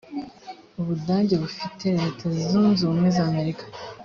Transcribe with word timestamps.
ubudage 0.79 1.35
bufite 1.43 1.85
leta 1.99 2.25
zunze 2.49 2.79
ubumwe 2.83 3.09
z’ 3.15 3.17
amerika. 3.29 3.65